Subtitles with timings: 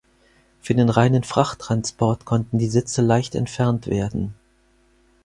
[0.61, 4.33] Für den reinen Frachttransport konnten die Sitze leicht entfernt werden.